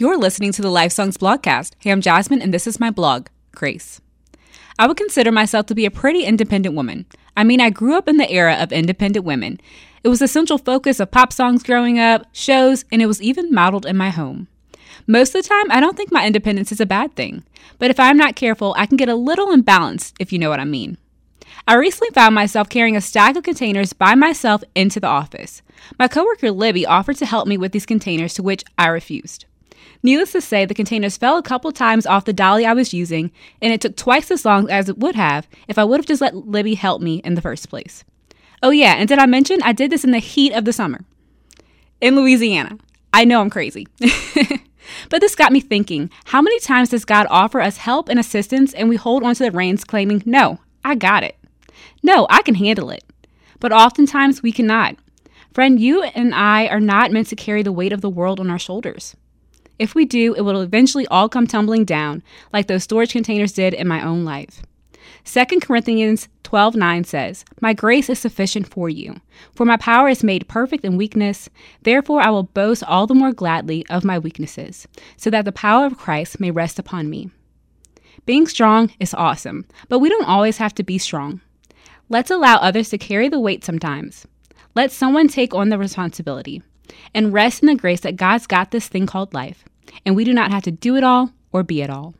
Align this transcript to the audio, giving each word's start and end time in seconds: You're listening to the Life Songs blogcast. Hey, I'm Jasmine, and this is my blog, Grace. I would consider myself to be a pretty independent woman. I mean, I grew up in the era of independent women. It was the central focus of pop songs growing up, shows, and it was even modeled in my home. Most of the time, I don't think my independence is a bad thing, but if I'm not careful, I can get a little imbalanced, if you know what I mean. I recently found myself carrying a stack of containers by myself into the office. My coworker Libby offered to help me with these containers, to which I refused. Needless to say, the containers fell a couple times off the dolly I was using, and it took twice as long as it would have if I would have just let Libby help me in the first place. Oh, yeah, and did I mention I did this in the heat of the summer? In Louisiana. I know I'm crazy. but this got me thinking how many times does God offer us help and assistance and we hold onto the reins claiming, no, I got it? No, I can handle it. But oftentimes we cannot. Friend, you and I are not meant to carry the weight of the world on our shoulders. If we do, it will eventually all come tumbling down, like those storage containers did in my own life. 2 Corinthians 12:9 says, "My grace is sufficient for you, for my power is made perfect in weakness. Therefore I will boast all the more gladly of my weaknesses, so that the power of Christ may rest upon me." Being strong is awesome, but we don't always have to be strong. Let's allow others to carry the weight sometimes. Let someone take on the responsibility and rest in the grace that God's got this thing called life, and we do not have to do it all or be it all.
You're 0.00 0.16
listening 0.16 0.52
to 0.52 0.62
the 0.62 0.70
Life 0.70 0.92
Songs 0.92 1.16
blogcast. 1.16 1.72
Hey, 1.80 1.90
I'm 1.90 2.00
Jasmine, 2.00 2.40
and 2.40 2.54
this 2.54 2.68
is 2.68 2.78
my 2.78 2.88
blog, 2.88 3.26
Grace. 3.50 4.00
I 4.78 4.86
would 4.86 4.96
consider 4.96 5.32
myself 5.32 5.66
to 5.66 5.74
be 5.74 5.86
a 5.86 5.90
pretty 5.90 6.22
independent 6.22 6.76
woman. 6.76 7.04
I 7.36 7.42
mean, 7.42 7.60
I 7.60 7.70
grew 7.70 7.98
up 7.98 8.06
in 8.06 8.16
the 8.16 8.30
era 8.30 8.54
of 8.60 8.70
independent 8.70 9.24
women. 9.24 9.60
It 10.04 10.08
was 10.08 10.20
the 10.20 10.28
central 10.28 10.56
focus 10.56 11.00
of 11.00 11.10
pop 11.10 11.32
songs 11.32 11.64
growing 11.64 11.98
up, 11.98 12.26
shows, 12.30 12.84
and 12.92 13.02
it 13.02 13.06
was 13.06 13.20
even 13.20 13.52
modeled 13.52 13.86
in 13.86 13.96
my 13.96 14.10
home. 14.10 14.46
Most 15.08 15.34
of 15.34 15.42
the 15.42 15.48
time, 15.48 15.68
I 15.68 15.80
don't 15.80 15.96
think 15.96 16.12
my 16.12 16.24
independence 16.24 16.70
is 16.70 16.80
a 16.80 16.86
bad 16.86 17.16
thing, 17.16 17.42
but 17.80 17.90
if 17.90 17.98
I'm 17.98 18.16
not 18.16 18.36
careful, 18.36 18.76
I 18.78 18.86
can 18.86 18.98
get 18.98 19.08
a 19.08 19.16
little 19.16 19.48
imbalanced, 19.48 20.12
if 20.20 20.32
you 20.32 20.38
know 20.38 20.48
what 20.48 20.60
I 20.60 20.64
mean. 20.64 20.96
I 21.66 21.74
recently 21.74 22.14
found 22.14 22.36
myself 22.36 22.68
carrying 22.68 22.96
a 22.96 23.00
stack 23.00 23.34
of 23.34 23.42
containers 23.42 23.94
by 23.94 24.14
myself 24.14 24.62
into 24.76 25.00
the 25.00 25.08
office. 25.08 25.60
My 25.98 26.06
coworker 26.06 26.52
Libby 26.52 26.86
offered 26.86 27.16
to 27.16 27.26
help 27.26 27.48
me 27.48 27.58
with 27.58 27.72
these 27.72 27.84
containers, 27.84 28.34
to 28.34 28.44
which 28.44 28.62
I 28.78 28.86
refused. 28.86 29.46
Needless 30.02 30.32
to 30.32 30.40
say, 30.40 30.64
the 30.64 30.74
containers 30.74 31.16
fell 31.16 31.36
a 31.36 31.42
couple 31.42 31.72
times 31.72 32.06
off 32.06 32.24
the 32.24 32.32
dolly 32.32 32.64
I 32.64 32.72
was 32.72 32.94
using, 32.94 33.32
and 33.60 33.72
it 33.72 33.80
took 33.80 33.96
twice 33.96 34.30
as 34.30 34.44
long 34.44 34.70
as 34.70 34.88
it 34.88 34.98
would 34.98 35.16
have 35.16 35.48
if 35.66 35.78
I 35.78 35.84
would 35.84 36.00
have 36.00 36.06
just 36.06 36.20
let 36.20 36.36
Libby 36.36 36.74
help 36.74 37.02
me 37.02 37.16
in 37.24 37.34
the 37.34 37.42
first 37.42 37.68
place. 37.68 38.04
Oh, 38.62 38.70
yeah, 38.70 38.94
and 38.94 39.08
did 39.08 39.18
I 39.18 39.26
mention 39.26 39.62
I 39.62 39.72
did 39.72 39.90
this 39.90 40.04
in 40.04 40.10
the 40.10 40.18
heat 40.18 40.52
of 40.52 40.64
the 40.64 40.72
summer? 40.72 41.00
In 42.00 42.16
Louisiana. 42.16 42.78
I 43.12 43.24
know 43.24 43.40
I'm 43.40 43.50
crazy. 43.50 43.86
but 45.08 45.20
this 45.20 45.34
got 45.34 45.52
me 45.52 45.60
thinking 45.60 46.10
how 46.26 46.42
many 46.42 46.60
times 46.60 46.90
does 46.90 47.04
God 47.04 47.26
offer 47.30 47.60
us 47.60 47.78
help 47.78 48.08
and 48.08 48.18
assistance 48.18 48.74
and 48.74 48.88
we 48.88 48.96
hold 48.96 49.22
onto 49.22 49.44
the 49.44 49.50
reins 49.50 49.84
claiming, 49.84 50.22
no, 50.26 50.58
I 50.84 50.94
got 50.94 51.24
it? 51.24 51.36
No, 52.02 52.26
I 52.30 52.42
can 52.42 52.54
handle 52.54 52.90
it. 52.90 53.04
But 53.60 53.72
oftentimes 53.72 54.42
we 54.42 54.52
cannot. 54.52 54.96
Friend, 55.52 55.80
you 55.80 56.02
and 56.02 56.34
I 56.34 56.66
are 56.68 56.80
not 56.80 57.10
meant 57.10 57.28
to 57.28 57.36
carry 57.36 57.62
the 57.62 57.72
weight 57.72 57.92
of 57.92 58.00
the 58.00 58.10
world 58.10 58.38
on 58.38 58.50
our 58.50 58.58
shoulders. 58.58 59.16
If 59.78 59.94
we 59.94 60.04
do, 60.04 60.34
it 60.34 60.40
will 60.40 60.60
eventually 60.60 61.06
all 61.06 61.28
come 61.28 61.46
tumbling 61.46 61.84
down, 61.84 62.22
like 62.52 62.66
those 62.66 62.84
storage 62.84 63.12
containers 63.12 63.52
did 63.52 63.74
in 63.74 63.86
my 63.86 64.04
own 64.04 64.24
life. 64.24 64.62
2 65.24 65.60
Corinthians 65.60 66.28
12:9 66.42 67.04
says, 67.04 67.44
"My 67.60 67.74
grace 67.74 68.08
is 68.08 68.18
sufficient 68.18 68.66
for 68.66 68.88
you, 68.88 69.20
for 69.54 69.64
my 69.64 69.76
power 69.76 70.08
is 70.08 70.24
made 70.24 70.48
perfect 70.48 70.84
in 70.84 70.96
weakness. 70.96 71.48
Therefore 71.82 72.20
I 72.22 72.30
will 72.30 72.44
boast 72.44 72.82
all 72.84 73.06
the 73.06 73.14
more 73.14 73.32
gladly 73.32 73.86
of 73.88 74.04
my 74.04 74.18
weaknesses, 74.18 74.88
so 75.16 75.30
that 75.30 75.44
the 75.44 75.52
power 75.52 75.86
of 75.86 75.98
Christ 75.98 76.40
may 76.40 76.50
rest 76.50 76.78
upon 76.78 77.10
me." 77.10 77.30
Being 78.26 78.46
strong 78.46 78.90
is 78.98 79.14
awesome, 79.14 79.64
but 79.88 80.00
we 80.00 80.08
don't 80.08 80.28
always 80.28 80.56
have 80.58 80.74
to 80.74 80.82
be 80.82 80.98
strong. 80.98 81.40
Let's 82.08 82.30
allow 82.30 82.56
others 82.56 82.88
to 82.90 82.98
carry 82.98 83.28
the 83.28 83.40
weight 83.40 83.64
sometimes. 83.64 84.26
Let 84.74 84.90
someone 84.90 85.28
take 85.28 85.54
on 85.54 85.68
the 85.68 85.78
responsibility 85.78 86.62
and 87.14 87.32
rest 87.32 87.62
in 87.62 87.66
the 87.66 87.74
grace 87.74 88.00
that 88.00 88.16
God's 88.16 88.46
got 88.46 88.70
this 88.70 88.88
thing 88.88 89.06
called 89.06 89.34
life, 89.34 89.64
and 90.04 90.16
we 90.16 90.24
do 90.24 90.32
not 90.32 90.50
have 90.50 90.62
to 90.64 90.70
do 90.70 90.96
it 90.96 91.04
all 91.04 91.32
or 91.52 91.62
be 91.62 91.82
it 91.82 91.90
all. 91.90 92.14